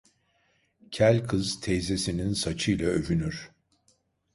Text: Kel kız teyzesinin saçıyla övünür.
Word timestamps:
Kel 0.91 1.27
kız 1.27 1.59
teyzesinin 1.61 2.33
saçıyla 2.33 2.87
övünür. 2.87 3.51